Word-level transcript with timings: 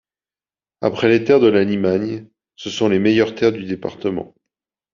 Après 0.81 1.09
les 1.09 1.23
terres 1.23 1.39
de 1.39 1.45
la 1.45 1.63
Limagne, 1.63 2.27
ce 2.55 2.71
sont 2.71 2.89
les 2.89 2.97
meilleures 2.97 3.35
terres 3.35 3.51
du 3.51 3.65
département. 3.65 4.33